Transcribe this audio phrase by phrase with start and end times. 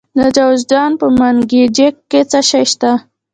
[0.17, 2.91] د جوزجان په منګجیک کې څه شی شته؟